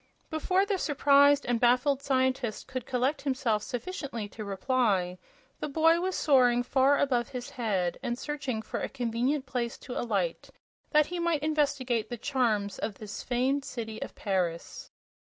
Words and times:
Before 0.31 0.65
the 0.65 0.79
surprised 0.79 1.45
and 1.45 1.59
baffled 1.59 2.01
scientist 2.01 2.67
could 2.67 2.87
collect 2.87 3.21
himself 3.21 3.61
sufficiently 3.61 4.27
to 4.29 4.43
reply, 4.43 5.19
the 5.59 5.67
boy 5.69 5.99
was 6.01 6.15
soaring 6.15 6.63
far 6.63 6.97
above 6.97 7.29
his 7.29 7.51
head 7.51 7.99
and 8.01 8.17
searching 8.17 8.63
for 8.63 8.79
a 8.79 8.89
convenient 8.89 9.45
place 9.45 9.77
to 9.77 9.93
alight, 9.99 10.49
that 10.89 11.05
he 11.05 11.19
might 11.19 11.43
investigate 11.43 12.09
the 12.09 12.17
charms 12.17 12.79
of 12.79 12.95
this 12.95 13.21
famed 13.21 13.63
city 13.63 14.01
of 14.01 14.15
Paris. 14.15 14.89